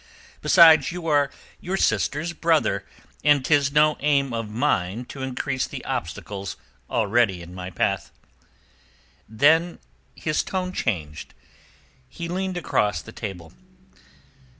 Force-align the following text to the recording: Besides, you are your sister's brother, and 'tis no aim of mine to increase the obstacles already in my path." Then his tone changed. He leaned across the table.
Besides, 0.41 0.91
you 0.91 1.05
are 1.05 1.29
your 1.59 1.77
sister's 1.77 2.33
brother, 2.33 2.87
and 3.23 3.45
'tis 3.45 3.71
no 3.71 3.97
aim 3.99 4.33
of 4.33 4.49
mine 4.49 5.05
to 5.05 5.21
increase 5.21 5.67
the 5.67 5.85
obstacles 5.85 6.57
already 6.89 7.43
in 7.43 7.53
my 7.53 7.69
path." 7.69 8.09
Then 9.29 9.77
his 10.15 10.41
tone 10.41 10.73
changed. 10.73 11.35
He 12.09 12.27
leaned 12.27 12.57
across 12.57 13.03
the 13.03 13.11
table. 13.11 13.53